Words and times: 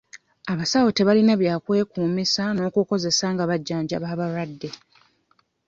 Abasawo 0.51 0.89
tebalina 0.97 1.33
bya 1.41 1.55
kwekumisa 1.63 2.43
n'okukozesa 2.53 3.25
nga 3.33 3.43
bajjanjaba 3.49 4.07
abalwadde. 4.13 4.69